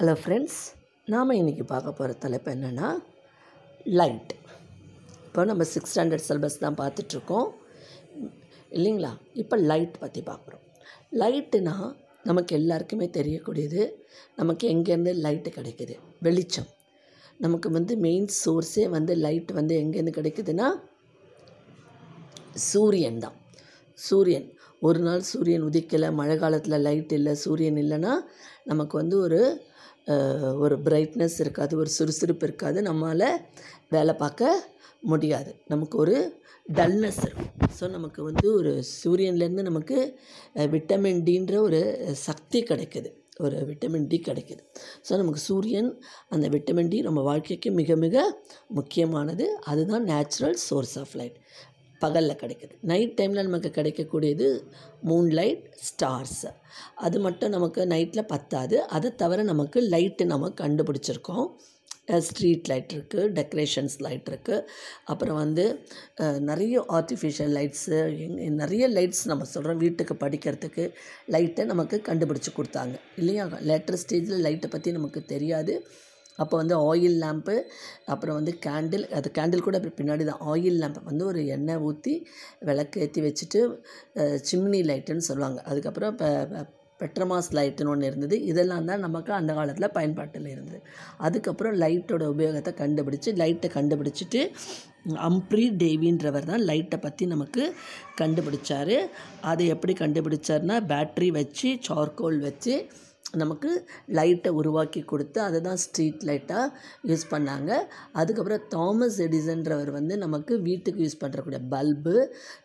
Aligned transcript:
Hello 0.00 0.12
friends 0.20 0.60
நாம் 1.12 1.30
இன்றைக்கி 1.38 1.64
பார்க்க 1.72 1.90
போகிற 1.96 2.12
தலைப்பு 2.22 2.50
என்னென்னா 2.52 2.86
லைட் 3.98 4.30
இப்போ 5.26 5.44
நம்ம 5.50 5.64
சிக்ஸ் 5.72 5.90
ஸ்டாண்டர்ட் 5.92 6.24
சிலபஸ் 6.28 6.56
தான் 6.62 6.78
பார்த்துட்ருக்கோம். 6.78 7.48
இல்லைங்களா? 8.76 9.10
இப்போ 9.42 9.56
லைட் 9.70 9.98
பற்றி 10.04 10.20
பார்க்குறோம். 10.30 10.62
லைட்டுனா 11.22 11.74
நமக்கு 12.30 12.54
எல்லாருக்குமே 12.60 13.08
தெரியக்கூடியது 13.18 13.82
நமக்கு 14.36 14.66
எங்கேருந்து 14.74 15.14
லைட்டு 15.26 15.52
கிடைக்குது? 15.58 15.96
வெளிச்சம். 16.28 16.70
நமக்கு 17.46 17.70
வந்து 17.70 17.96
மெயின் 18.06 18.28
சோர்ஸே 18.44 18.86
வந்து 18.96 19.14
லைட் 19.26 19.52
வந்து 19.60 19.76
எங்கேருந்து 19.82 20.18
கிடைக்குதுன்னா 20.20 20.70
சூரியன் 22.70 23.22
தான். 23.26 23.36
சூரியன். 23.98 24.48
ஒரு 24.82 25.00
நாள் 25.06 25.22
சூரியன் 25.30 25.66
உதிக்கலை 25.68 26.08
மழை 26.20 26.36
காலத்தில் 26.42 26.82
லைட் 26.86 27.12
இல்லை 27.18 27.34
சூரியன் 27.44 27.80
இல்லைன்னா 27.84 28.12
நமக்கு 28.70 28.94
வந்து 29.02 29.16
ஒரு 29.26 29.40
ஒரு 30.64 30.76
பிரைட்னஸ் 30.86 31.36
இருக்காது 31.44 31.72
ஒரு 31.82 31.90
சுறுசுறுப்பு 31.96 32.46
இருக்காது. 32.48 32.78
நம்மளால் 32.88 33.40
வேலை 33.94 34.14
பார்க்க 34.22 34.52
முடியாது. 35.10 35.50
நமக்கு 35.72 35.96
ஒரு 36.04 36.16
டல்னஸ் 36.78 37.22
இருக்கும். 37.26 37.52
ஸோ 37.78 37.84
நமக்கு 37.96 38.20
வந்து 38.28 38.46
ஒரு 38.58 38.72
சூரியன்லேருந்து 39.02 39.64
நமக்கு 39.68 39.98
விட்டமின் 40.74 41.22
டின்ற 41.28 41.54
ஒரு 41.68 41.80
சக்தி 42.26 42.60
கிடைக்குது. 42.70 43.10
ஒரு 43.44 43.58
விட்டமின் 43.68 44.06
டி 44.10 44.18
கிடைக்குது. 44.26 44.62
ஸோ 45.06 45.12
நமக்கு 45.20 45.40
சூரியன் 45.48 45.88
அந்த 46.34 46.46
விட்டமின் 46.54 46.90
டி 46.92 46.98
நம்ம 47.06 47.20
வாழ்க்கைக்கு 47.28 47.70
மிக 47.78 47.96
மிக 48.04 48.24
முக்கியமானது. 48.78 49.44
அதுதான் 49.72 50.04
நேச்சுரல் 50.12 50.56
சோர்ஸ் 50.68 50.96
ஆஃப் 51.02 51.14
லைட் 51.20 51.38
பகலில் 52.04 52.40
கிடைக்குது. 52.42 52.74
நைட் 52.90 53.16
டைமில் 53.18 53.46
நமக்கு 53.48 53.70
கிடைக்கக்கூடியது 53.78 54.46
மூன்லைட் 55.10 55.64
ஸ்டார்ஸ் 55.88 56.44
அது 57.06 57.18
மட்டும் 57.26 57.54
நமக்கு 57.56 57.80
நைட்டில் 57.94 58.30
பத்தாது. 58.34 58.76
அதை 58.96 59.10
தவிர 59.22 59.42
நமக்கு 59.52 59.80
லைட்டு 59.94 60.24
நம்ம 60.32 60.50
கண்டுபிடிச்சிருக்கோம். 60.62 61.46
ஸ்ட்ரீட் 62.26 62.68
லைட் 62.70 62.92
இருக்குது 62.94 63.26
டெக்கரேஷன்ஸ் 63.38 63.96
லைட் 64.04 64.28
இருக்குது 64.30 64.64
அப்புறம் 65.12 65.38
வந்து 65.42 65.64
நிறைய 66.48 66.84
ஆர்டிஃபிஷியல் 66.98 67.52
லைட்ஸு 67.58 67.98
நிறைய 68.62 68.84
லைட்ஸ் 68.96 69.22
நம்ம 69.30 69.46
சொல்கிறோம் 69.52 69.82
வீட்டுக்கு 69.84 70.14
படிக்கிறதுக்கு. 70.24 70.84
லைட்டை 71.34 71.64
நமக்கு 71.72 71.98
கண்டுபிடிச்சி 72.08 72.52
கொடுத்தாங்க. 72.58 72.96
இல்லையா? 73.20 73.44
லேட்டர் 73.70 74.00
ஸ்டேஜில் 74.04 74.44
லைட்டை 74.46 74.70
பற்றி 74.74 74.92
நமக்கு 74.98 75.22
தெரியாது. 75.34 75.74
அப்போ 76.42 76.54
வந்து 76.62 76.74
ஆயில் 76.88 77.16
லேம்ப்பு 77.22 77.56
அப்புறம் 78.12 78.36
வந்து 78.40 78.52
கேண்டில் 78.66 79.06
அது 79.18 79.30
கேண்டில் 79.38 79.66
கூட 79.66 79.78
அப்படி 79.80 79.94
பின்னாடி 80.00 80.24
தான் 80.30 80.42
ஆயில் 80.52 80.78
லேம்ப் 80.82 81.08
வந்து 81.10 81.24
ஒரு 81.30 81.40
எண்ணெய் 81.56 81.82
ஊற்றி 81.88 82.14
விளக்கு 82.68 83.00
ஏற்றி 83.06 83.22
வச்சுட்டு 83.28 83.62
சிம்னி 84.50 84.82
லைட்டுன்னு 84.90 85.28
சொல்லுவாங்க. 85.30 85.58
அதுக்கப்புறம் 85.70 86.12
இப்போ 86.14 86.28
பெட்ரமாஸ் 87.00 87.50
லைட்டுன்னு 87.56 87.90
ஒன்று 87.92 88.08
இருந்தது. 88.10 88.36
இதெல்லாம் 88.50 88.88
தான் 88.90 89.04
நமக்கு 89.06 89.30
அந்த 89.38 89.52
காலத்தில் 89.58 89.94
பயன்பாட்டில் 89.96 90.48
இருந்தது. 90.54 90.80
அதுக்கப்புறம் 91.26 91.76
லைட்டோட 91.82 92.24
உபயோகத்தை 92.34 92.72
கண்டுபிடிச்சி 92.82 93.32
லைட்டை 93.42 93.68
கண்டுபிடிச்சிட்டு 93.76 94.40
அம்ப்ரி 95.28 95.64
டேவின்றவர் 95.82 96.48
தான் 96.50 96.64
லைட்டை 96.70 96.98
பற்றி 97.04 97.26
நமக்கு 97.34 97.62
கண்டுபிடிச்சார். 98.20 98.96
அதை 99.50 99.66
எப்படி 99.74 99.94
கண்டுபிடிச்சார்னா 100.02 100.76
பேட்ரி 100.92 101.30
வச்சு 101.38 101.70
சார்கோல் 101.88 102.38
வச்சு 102.48 102.74
நமக்கு 103.42 103.70
லைட்டை 104.18 104.50
உருவாக்கி 104.60 105.00
கொடுத்து 105.12 105.38
அதை 105.46 105.58
தான் 105.66 105.80
ஸ்ட்ரீட் 105.82 106.22
லைட்டாக 106.28 106.64
யூஸ் 107.10 107.24
பண்ணாங்க. 107.32 107.70
அதுக்கப்புறம் 108.20 108.64
தாமஸ் 108.74 109.18
எடிசன்றவர் 109.26 109.90
வந்து 109.98 110.16
நமக்கு 110.24 110.54
வீட்டுக்கு 110.68 111.04
யூஸ் 111.06 111.20
பண்ணுறக்கூடிய 111.22 111.60
பல்பு 111.74 112.14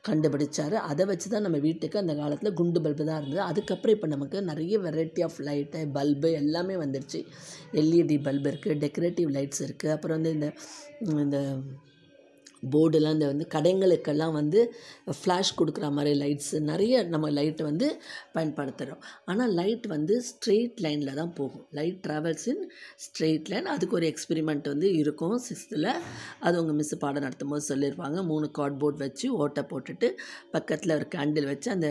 கண்டுபிடிச்சார். 0.10 0.78
அதை 0.92 1.06
வச்சு 1.12 1.30
தான் 1.34 1.46
நம்ம 1.48 1.60
வீட்டுக்கு 1.68 2.02
அந்த 2.04 2.16
காலத்தில் 2.22 2.58
குண்டு 2.62 2.82
பல்பு 2.88 3.06
தான் 3.10 3.20
இருந்தது. 3.22 3.42
அதுக்கப்புறம் 3.50 3.96
இப்போ 3.98 4.10
நமக்கு 4.16 4.42
நிறைய 4.52 4.80
வெரைட்டி 4.88 5.24
ஆஃப் 5.28 5.40
லைட்டு 5.50 5.82
பல்பு 6.00 6.32
எல்லாமே 6.42 6.78
வந்துடுச்சு 6.84 7.22
எல்இடி 7.82 8.20
பல்பு 8.30 8.50
இருக்குது 8.52 8.80
டெக்கரேட்டிவ் 8.86 9.32
லைட்ஸ் 9.38 9.64
இருக்குது 9.68 9.96
அப்புறம் 9.98 10.18
வந்து 10.18 10.34
இந்த 10.38 10.50
இந்த 11.26 11.40
போர்டுலாம் 12.74 13.16
இந்த 13.18 13.28
வந்து 13.32 13.46
கடைங்களுக்கெல்லாம் 13.56 14.36
வந்து 14.40 14.60
ஃப்ளாஷ் 15.18 15.52
கொடுக்குற 15.60 15.90
மாதிரி 15.98 16.14
லைட்ஸ் 16.22 16.54
நிறைய 16.72 17.04
நம்ம 17.14 17.30
லைட்டை 17.38 17.66
வந்து 17.70 17.88
பயன்படுத்துகிறோம் 18.36 19.02
ஆனால் 19.26 19.54
லைட் 19.60 19.88
வந்து 19.96 20.16
ஸ்ட்ரெயிட் 20.30 20.82
லைனில் 20.86 21.18
தான் 21.22 21.34
போகும். 21.40 21.66
Light 21.80 22.00
travels 22.08 22.48
in 22.54 22.64
straight 23.06 23.50
line. 23.54 23.72
அதுக்கு 23.76 23.98
ஒரு 24.00 24.08
எக்ஸ்பெரிமெண்ட் 24.14 24.68
வந்து 24.74 24.90
இருக்கும். 25.02 25.38
சிக்ஸ்த்தில் 25.48 25.92
அது 26.40 26.60
உங்கள் 26.62 26.80
மிஸ் 26.82 26.94
பாடம் 27.06 27.26
நடத்தும் 27.28 27.54
போது 27.54 27.70
சொல்லியிருப்பாங்க. 27.72 28.20
மூணு 28.32 28.50
கார்ட்போர்ட் 28.60 29.04
வச்சு 29.06 29.28
ஓட்டை 29.44 29.64
போட்டுட்டு 29.74 30.10
பக்கத்தில் 30.52 30.98
ஒரு 31.00 31.08
கேண்டில் 31.18 31.52
வச்சு 31.54 31.72
அந்த 31.72 31.90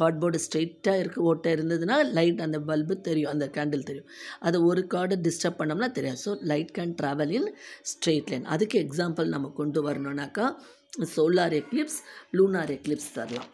கார்ட்போர்டு 0.00 0.38
ஸ்ட்ரெயிட்டாக 0.44 1.00
இருக்குது 1.02 1.26
ஓட்டை 1.30 1.50
இருந்ததுன்னா 1.56 1.96
லைட் 2.18 2.44
அந்த 2.46 2.58
பல்பு 2.68 2.94
தெரியும் 3.08 3.32
அந்த 3.34 3.46
கேண்டில் 3.56 3.86
தெரியும். 3.88 4.10
அது 4.46 4.56
ஒரு 4.68 4.82
கார்டு 4.94 5.16
டிஸ்டர்ப் 5.26 5.58
பண்ணோம்னா 5.60 5.88
தெரியாது. 5.98 6.20
So 6.26 6.32
light 6.52 6.72
can 6.78 6.94
travel 7.00 7.32
in 7.38 7.48
straight 7.92 8.30
line 8.34 8.46
அதுக்கு 8.54 8.78
எக்ஸாம்பிள் 8.84 9.34
நம்ம 9.34 9.50
கொண்டு 9.60 9.82
வரணுன்னாக்கா 9.88 10.46
சோலார் 11.16 11.56
எக்லிப்ஸ் 11.62 12.00
லூனார் 12.38 12.72
எக்லிப்ஸ் 12.76 13.10
தரலாம். 13.18 13.50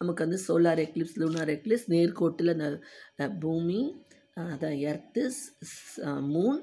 நமக்கு 0.00 0.22
வந்து 0.24 0.38
சோலார் 0.48 0.80
எக்லிப்ஸ் 0.86 1.16
லூனார் 1.22 1.50
எக்லிப்ஸ் 1.56 1.88
நேர்கோட்டில் 1.94 2.52
அந்த 2.54 3.26
பூமி 3.44 3.80
அதான் 4.52 4.78
எர்த்து 4.90 5.22
மூன் 6.34 6.58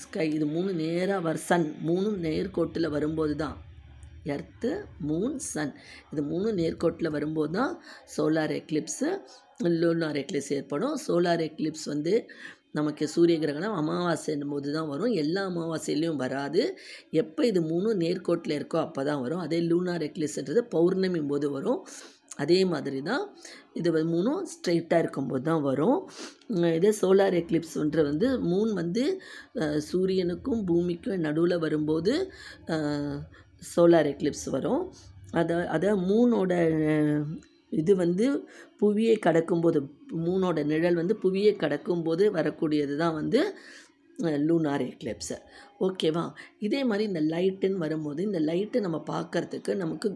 ஸ்கை 0.00 0.26
இது 0.36 0.46
மூணு 0.54 0.70
நேராக 0.82 1.20
வர 1.26 1.38
சன் 1.48 1.66
மூணும் 1.88 2.18
நேர்கோட்டில் 2.26 2.94
வரும்போது 2.94 3.34
தான் 3.42 3.56
எர்த்து 4.34 4.70
மூன் 5.08 5.36
சன். 5.52 5.74
இது 6.12 6.22
மூணு 6.32 6.48
நேர்கோட்டில் 6.60 7.14
வரும்போது 7.16 7.52
தான் 7.58 7.72
சோலார் 8.16 8.54
எக்லிப்ஸு 8.60 9.10
லூனார் 9.82 10.18
எக்லிப்ஸ் 10.22 10.52
ஏற்படும். 10.58 10.96
சோலார் 11.06 11.42
எக்லிப்ஸ் 11.46 11.86
வந்து 11.92 12.14
நமக்கு 12.78 13.04
சூரிய 13.12 13.36
கிரகணம் 13.42 13.76
அமாவாசைன்னும் 13.80 14.52
போது 14.54 14.68
தான் 14.76 14.90
வரும். 14.92 15.12
எல்லா 15.22 15.42
அமாவாசையிலையும் 15.50 16.20
வராது. 16.24 16.62
எப்போ 17.22 17.40
இது 17.50 17.60
மூணு 17.72 17.88
நேர்கோட்டில் 18.02 18.56
இருக்கோ 18.58 18.78
அப்போ 18.86 19.02
தான் 19.08 19.22
வரும். 19.24 19.42
அதே 19.46 19.58
லூனார் 19.70 20.04
எக்லிப்ஸ்ன்றது 20.08 20.62
பௌர்ணமி 20.74 21.22
போது 21.32 21.48
வரும். 21.56 21.80
அதே 22.42 22.58
மாதிரி 22.72 22.98
தான் 23.08 23.22
இது 23.78 23.90
மூணும் 24.12 24.42
ஸ்ட்ரெயிட்டாக 24.52 25.02
இருக்கும்போது 25.02 25.44
தான் 25.48 25.64
வரும். 25.68 25.98
இதே 26.78 26.90
சோலார் 27.00 27.36
எக்லிப்ஸ்ன்ற 27.40 28.02
வந்து 28.10 28.28
மூன் 28.50 28.72
வந்து 28.80 29.04
சூரியனுக்கும் 29.88 30.62
பூமிக்கும் 30.68 31.24
நடுவில் 31.26 31.62
வரும்போது 31.66 32.14
சோலார் 33.62 34.08
எக்லிப்ஸ் 34.14 34.48
வரும். 34.50 34.82
அதை 35.30 35.56
அதை 35.66 35.90
மூனோட 36.10 36.52
இது 37.72 37.96
வந்து 37.96 38.26
புவியை 38.78 39.16
கடக்கும்போது 39.26 39.78
மூனோட 40.26 40.58
நிழல் 40.64 40.94
வந்து 40.94 41.14
புவியை 41.16 41.52
கடக்கும்போது 41.56 42.24
வரக்கூடியது 42.30 42.96
தான் 42.96 43.14
வந்து 43.14 43.40
லூனார் 44.48 44.84
எக்லிப்ஸு 44.92 45.36
ஓகேவா 45.80 46.22
இதே 46.58 46.80
மாதிரி 46.84 47.04
இந்த 47.04 47.20
லைட்டுன்னு 47.34 47.82
வரும்போது 47.84 48.22
இந்த 48.22 48.38
லைட்டை 48.38 48.80
நம்ம 48.80 48.98
பார்க்கறதுக்கு 49.06 49.74
நமக்கு 49.74 50.08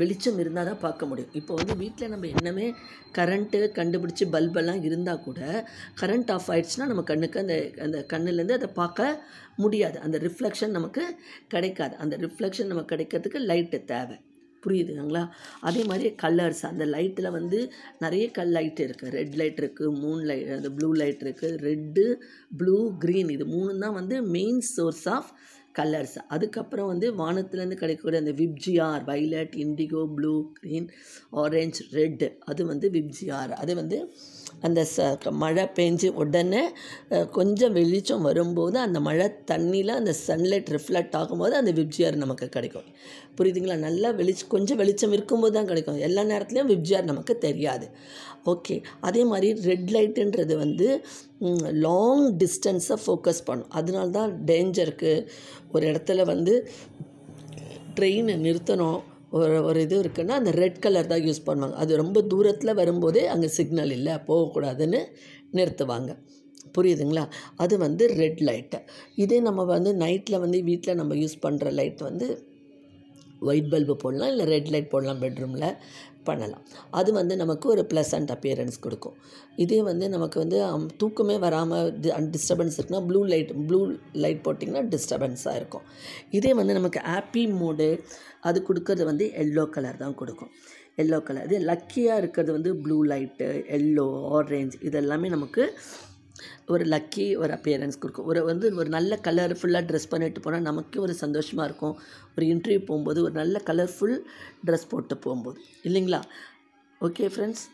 வெளிச்சம் 0.00 0.38
இருந்தால் 0.42 0.68
தான் 0.70 0.82
பார்க்க 0.84 1.08
முடியும். 1.10 1.32
இப்போ 1.40 1.52
வந்து 1.60 1.74
வீட்டில் 1.82 2.12
நம்ம 2.14 2.28
என்னமே 2.34 2.66
கரண்ட்டு 3.18 3.60
கண்டுபிடிச்சி 3.78 4.26
பல்பெல்லாம் 4.34 4.82
இருந்தால் 4.88 5.24
கூட 5.26 5.40
கரண்ட் 6.02 6.32
ஆஃப் 6.36 6.48
ஆயிடுச்சுன்னா 6.54 6.88
நம்ம 6.92 7.04
கண்ணுக்கு 7.10 7.42
அந்த 7.44 7.56
அந்த 7.86 8.00
கண்ணுலேருந்து 8.14 8.58
அதை 8.60 8.70
பார்க்க 8.82 9.10
முடியாது. 9.64 9.98
அந்த 10.06 10.18
ரிஃப்ளெக்ஷன் 10.28 10.76
நமக்கு 10.78 11.04
கிடைக்காது. 11.54 11.94
அந்த 12.04 12.16
ரிஃப்ளெக்ஷன் 12.26 12.72
நமக்கு 12.72 12.92
கிடைக்கிறதுக்கு 12.94 13.42
லைட்டு 13.50 13.80
தேவை. 13.92 14.18
புரியுதுங்களா? 14.62 15.22
அதே 15.68 15.82
மாதிரி 15.90 16.08
கலர்ஸ் 16.22 16.62
அந்த 16.70 16.84
லைட்டில் 16.94 17.34
வந்து 17.36 17.58
நிறைய 18.04 18.24
கல் 18.38 18.54
லைட் 18.56 18.80
இருக்குது 18.86 19.12
ரெட் 19.18 19.36
லைட் 19.40 19.60
இருக்குது 19.62 19.92
மூன் 20.02 20.22
லைட் 20.30 20.48
அந்த 20.56 20.70
ப்ளூ 20.78 20.88
லைட் 21.02 21.22
இருக்குது 21.26 21.58
ரெட்டு 21.68 22.04
ப்ளூ 22.60 22.76
க்ரீன் 23.04 23.30
இது 23.36 23.46
மூணு 23.54 23.72
தான் 23.84 23.96
வந்து 24.00 24.16
மெயின் 24.36 24.60
சோர்ஸ் 24.74 25.06
ஆஃப் 25.16 25.30
கலர்ஸ் 25.78 26.16
அதுக்கப்புறம் 26.34 26.90
வந்து 26.92 27.06
வானத்துலேருந்து 27.20 27.80
கிடைக்கக்கூடிய 27.82 28.22
அந்த 28.24 28.34
VIBGYOR 28.42 29.04
violet 29.10 29.54
indigo 29.64 30.02
blue 30.16 30.34
green 30.58 30.88
orange 31.42 31.80
red 31.98 32.26
அது 32.50 32.64
வந்து 32.72 32.88
விப்ஜிஆர். 32.98 33.52
அது 33.62 33.74
வந்து 33.80 33.98
அந்த 34.66 34.80
ச 34.92 35.32
மழை 35.42 35.64
பெஞ்சு 35.78 36.08
உடனே 36.22 36.62
கொஞ்சம் 37.38 37.74
வெளிச்சம் 37.78 38.26
வரும்போது 38.28 38.76
அந்த 38.86 38.98
மழை 39.08 39.26
தண்ணியில் 39.50 39.98
அந்த 39.98 40.12
சன்லைட் 40.26 40.70
ரிஃப்ளெக்ட் 40.76 41.16
ஆகும்போது 41.20 41.54
அந்த 41.60 41.72
விப்ஜிஆர் 41.80 42.22
நமக்கு 42.22 42.46
கிடைக்கும். 42.56 42.88
புரியுதுங்களா? 43.38 43.76
நல்லா 43.88 44.08
வெளிச்சம் 44.20 44.52
கொஞ்சம் 44.54 44.80
வெளிச்சம் 44.82 45.14
இருக்கும்போது 45.16 45.54
தான் 45.58 45.68
கிடைக்கும். 45.70 46.00
எல்லா 46.06 46.22
நேரத்துலையும் 46.32 46.70
விப்ஜிஆர் 46.74 47.10
நமக்கு 47.12 47.34
தெரியாது. 47.46 47.86
ஓகே. 48.52 48.76
அதே 49.08 49.22
மாதிரி 49.30 49.48
ரெட் 49.70 49.90
லைட்டுன்றது 49.96 50.54
வந்து 50.64 50.88
லாங் 51.86 52.24
டிஸ்டன்ஸை 52.42 52.96
ஃபோக்கஸ் 53.04 53.42
பண்ணும். 53.48 53.70
அதனால 53.78 54.06
தான் 54.18 54.30
டேஞ்சருக்கு 54.50 55.12
ஒரு 55.72 55.84
இடத்துல 55.90 56.24
வந்து 56.24 56.54
ட்ரெயினை 57.96 58.34
நிறுத்தணும். 58.46 59.00
ஒரு 59.38 59.56
ஒரு 59.68 59.78
இது 59.86 59.96
இருக்குன்னா 60.02 60.34
அந்த 60.40 60.50
ரெட் 60.62 60.80
கலர் 60.84 61.12
தான் 61.12 61.24
யூஸ் 61.26 61.46
பண்ணுவாங்க. 61.46 61.76
அது 61.82 61.92
ரொம்ப 61.96 62.18
தூரத்தில் 62.22 62.78
வரும்போதே 62.80 63.22
அங்கே 63.26 63.48
சிக்னல் 63.58 63.94
இல்லை 63.98 64.14
போகக்கூடாதுன்னு 64.28 65.00
நிறுத்துவாங்க. 65.58 66.12
புரியுதுங்களா? 66.76 67.24
அது 67.56 67.74
வந்து 67.78 68.04
ரெட் 68.20 68.42
லைட்டு. 68.48 68.78
இதே 69.24 69.38
நம்ம 69.40 69.64
வந்து 69.64 69.92
நைட்டில் 70.04 70.42
வந்து 70.44 70.58
வீட்டில் 70.62 70.98
நம்ம 71.00 71.14
யூஸ் 71.14 71.36
பண்ணுற 71.46 71.72
லைட் 71.80 72.02
வந்து 72.08 72.26
ஒயிட் 73.50 73.70
பல்பு 73.72 73.94
போடலாம் 73.96 74.30
இல்லை 74.32 74.46
ரெட் 74.46 74.70
லைட் 74.74 74.92
போடலாம் 74.94 75.22
பெட்ரூமில். 75.24 75.68
பண்ணலாம். 76.30 76.64
அது 77.00 77.10
வந்து 77.18 77.34
நமக்கு 77.42 77.66
ஒரு 77.74 77.82
ப்ளசண்ட் 77.92 78.30
அப்பியரன்ஸ் 78.36 78.78
கொடுக்கும். 78.86 79.16
இதே 79.64 79.80
வந்து 79.90 80.08
நமக்கு 80.14 80.38
வந்து 80.44 80.58
தூக்கமே 81.02 81.36
வராமல் 81.46 81.90
டிஸ்டர்பன்ஸ் 82.34 82.78
இருக்குன்னா 82.78 83.02
ப்ளூ 83.10 83.22
லைட் 83.32 83.52
ப்ளூ 83.68 83.80
லைட் 84.24 84.42
போட்டிங்கன்னா 84.48 84.84
டிஸ்டர்பன்ஸாக 84.94 85.60
இருக்கும். 85.60 85.86
இதே 86.38 86.52
வந்து 86.60 86.78
நமக்கு 86.80 87.02
ஹாப்பி 87.12 87.44
மூடு 87.60 87.88
அது 88.48 88.58
கொடுக்கறது 88.68 89.04
வந்து 89.10 89.26
எல்லோ 89.44 89.64
கலர் 89.76 90.02
தான் 90.04 90.18
கொடுக்கும். 90.22 90.52
எல்லோ 91.02 91.18
கலர் 91.26 91.46
இது 91.48 91.58
லக்கியாக 91.70 92.20
இருக்கிறது 92.22 92.50
வந்து 92.56 92.70
ப்ளூ 92.84 92.96
லைட்டு 93.10 93.48
எல்லோ 93.78 94.06
ஆரேஞ்ச் 94.38 94.76
இதெல்லாமே 94.88 95.28
நமக்கு 95.36 95.64
ஒரு 96.66 96.84
லக்கி 96.84 97.36
ஒரு 97.36 97.52
அப்பியரன்ஸ் 97.54 97.98
கொடுக்கும். 97.98 98.26
ஒரு 98.26 98.44
வந்து 98.44 98.74
ஒரு 98.74 98.88
நல்ல 98.88 99.18
கலர்ஃபுல்லாக 99.22 99.84
ட்ரெஸ் 99.90 100.10
பண்ணிட்டு 100.10 100.40
போனால் 100.40 100.60
நமக்கே 100.60 101.00
ஒரு 101.00 101.14
சந்தோஷமாக 101.14 101.68
இருக்கும். 101.68 101.96
ஒரு 102.36 102.46
இன்டர்வியூ 102.46 102.84
போகும்போது 102.84 103.22
ஒரு 103.22 103.32
நல்ல 103.32 103.62
கலர்ஃபுல் 103.66 104.16
ட்ரெஸ் 104.66 104.88
போட்டு 104.88 105.16
போகும்போது. 105.16 105.60
இல்லைங்களா? 105.82 106.22
ஓகே 107.00 107.26
ஃப்ரெண்ட்ஸ் 107.34 107.64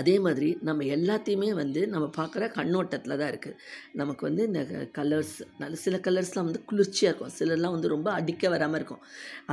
அதே 0.00 0.14
மாதிரி 0.26 0.48
நம்ம 0.68 0.84
எல்லாத்தையுமே 0.96 1.50
வந்து 1.60 1.80
நம்ம 1.94 2.06
பார்க்குற 2.18 2.44
கண்ணோட்டத்தில் 2.58 3.18
தான் 3.20 3.30
இருக்குது 3.32 3.58
நமக்கு 4.00 4.22
வந்து 4.28 4.42
இந்த 4.50 4.62
கலர்ஸ் 4.98 5.36
நல்ல 5.62 5.78
சில 5.84 5.96
கலர்ஸ்லாம் 6.06 6.48
வந்து 6.48 6.62
குளிர்ச்சியாக 6.70 7.10
இருக்கும். 7.10 7.34
சிலர்லாம் 7.38 7.76
வந்து 7.76 7.92
ரொம்ப 7.94 8.08
அடிக்க 8.18 8.48
வராமல் 8.54 8.78
இருக்கும். 8.80 9.02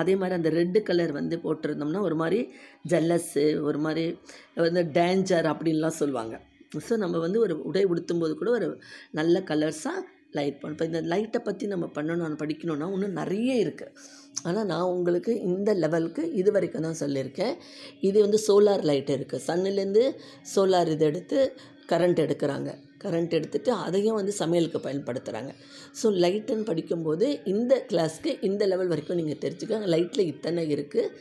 அதே 0.01 0.15
மாதிரி 0.21 0.37
அந்த 0.39 0.51
ரெட்டு 0.59 0.81
கலர் 0.89 1.13
வந்து 1.19 1.37
போட்டிருந்தோம்னா 1.45 2.01
ஒரு 2.09 2.17
மாதிரி 2.23 2.41
ஜல்லஸ்ஸு 2.93 3.45
ஒரு 3.69 3.81
மாதிரி 3.85 4.05
வந்து 4.67 4.83
டேஞ்சர் 4.99 5.47
அப்படின்லாம் 5.53 5.99
சொல்லுவாங்க. 6.01 6.35
ஸோ 6.87 6.93
நம்ம 7.03 7.17
வந்து 7.25 7.39
ஒரு 7.45 7.55
உடை 7.69 7.85
உடுத்தும்போது 7.91 8.33
கூட 8.41 8.49
ஒரு 8.59 8.67
நல்ல 9.19 9.35
கலர்ஸாக 9.51 9.99
லைட் 10.39 10.59
பண்ண 10.61 10.73
இப்போ 10.75 10.87
இந்த 10.91 11.01
லைட்டை 11.13 11.39
பற்றி 11.47 11.65
நம்ம 11.73 11.89
பண்ணணும் 11.97 12.41
படிக்கணும்னா 12.43 12.87
இன்னும் 12.95 13.19
நிறைய 13.21 13.53
இருக்குது 13.65 13.93
ஆனால் 14.47 14.67
நான் 14.71 14.93
உங்களுக்கு 14.95 15.33
இந்த 15.49 15.69
லெவலுக்கு 15.83 16.23
இது 16.39 16.49
வரைக்கும் 16.55 16.87
தான் 16.87 17.01
சொல்லியிருக்கேன். 17.03 17.53
இது 18.07 18.17
வந்து 18.25 18.39
சோலார் 18.47 18.83
லைட் 18.89 19.11
இருக்குது 19.17 19.45
சன்னுலேருந்து 19.49 20.03
சோலார் 20.53 20.91
இது 20.95 21.05
எடுத்து 21.11 21.37
கரண்ட் 21.91 22.19
எடுக்கிறாங்க. 22.25 22.69
கரண்ட் 23.03 23.33
எடுத்துகிட்டு 23.37 23.71
அதையும் 23.85 24.17
வந்து 24.19 24.33
சமையலுக்கு 24.39 24.79
பயன்படுத்துகிறாங்க 24.85 25.51
ஸோ 25.99 26.07
லைட்டுன்னு 26.23 26.67
படிக்கும்போது 26.69 27.25
இந்த 27.51 27.73
கிளாஸ்க்கு 27.89 28.31
இந்த 28.49 28.63
லெவல் 28.71 28.91
வரைக்கும் 28.93 29.19
நீங்கள் 29.21 29.41
தெரிஞ்சுக்கோங்க. 29.43 29.87
லைட்டில் 29.95 30.29
இத்தனை 30.31 30.63
இருக்குது 30.75 31.11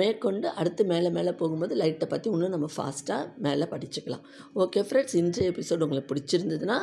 மேற்கொண்டு 0.00 0.46
அடுத்து 0.60 0.82
மேலே 0.92 1.10
மேலே 1.18 1.32
போகும்போது 1.40 1.74
லைட்டை 1.82 2.08
பற்றி 2.14 2.28
இன்னும் 2.34 2.54
நம்ம 2.56 2.70
ஃபாஸ்ட்டாக 2.76 3.30
மேலே 3.46 3.66
படிச்சுக்கலாம். 3.74 4.24
ஓகே 4.64 4.82
ஃப்ரெண்ட்ஸ் 4.88 5.18
இன்றைய 5.22 5.52
எபிசோடு 5.54 5.86
உங்களுக்கு 5.86 6.12
பிடிச்சிருந்ததுன்னா 6.12 6.78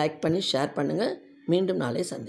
லைக் 0.00 0.18
பண்ணி 0.26 0.42
ஷேர் 0.52 0.76
பண்ணுங்கள் 0.78 1.14
மீண்டும் 1.46 1.76
நாளை 1.76 2.04
சந்திப்போம். 2.10 2.24